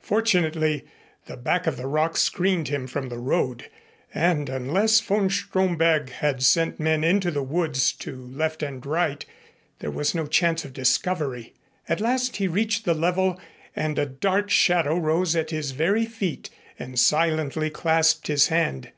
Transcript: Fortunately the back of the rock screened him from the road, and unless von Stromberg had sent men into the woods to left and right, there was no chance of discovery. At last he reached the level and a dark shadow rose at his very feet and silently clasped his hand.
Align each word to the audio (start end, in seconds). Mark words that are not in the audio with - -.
Fortunately 0.00 0.86
the 1.26 1.36
back 1.36 1.66
of 1.66 1.76
the 1.76 1.86
rock 1.86 2.16
screened 2.16 2.68
him 2.68 2.86
from 2.86 3.10
the 3.10 3.18
road, 3.18 3.68
and 4.14 4.48
unless 4.48 4.98
von 5.00 5.28
Stromberg 5.28 6.08
had 6.08 6.42
sent 6.42 6.80
men 6.80 7.04
into 7.04 7.30
the 7.30 7.42
woods 7.42 7.92
to 7.92 8.16
left 8.28 8.62
and 8.62 8.86
right, 8.86 9.26
there 9.80 9.90
was 9.90 10.14
no 10.14 10.26
chance 10.26 10.64
of 10.64 10.72
discovery. 10.72 11.52
At 11.90 12.00
last 12.00 12.36
he 12.36 12.48
reached 12.48 12.86
the 12.86 12.94
level 12.94 13.38
and 13.76 13.98
a 13.98 14.06
dark 14.06 14.48
shadow 14.48 14.96
rose 14.96 15.36
at 15.36 15.50
his 15.50 15.72
very 15.72 16.06
feet 16.06 16.48
and 16.78 16.98
silently 16.98 17.68
clasped 17.68 18.28
his 18.28 18.48
hand. 18.48 18.92